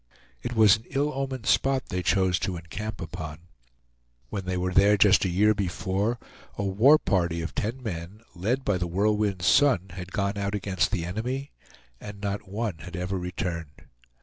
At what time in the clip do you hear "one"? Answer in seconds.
12.49-12.79